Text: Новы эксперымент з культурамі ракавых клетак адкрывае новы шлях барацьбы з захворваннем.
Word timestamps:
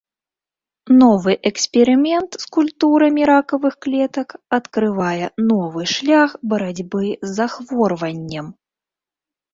Новы 1.01 1.31
эксперымент 1.49 2.31
з 2.45 2.49
культурамі 2.57 3.27
ракавых 3.31 3.77
клетак 3.87 4.29
адкрывае 4.59 5.25
новы 5.53 5.81
шлях 5.95 6.29
барацьбы 6.55 7.05
з 7.11 7.29
захворваннем. 7.39 8.47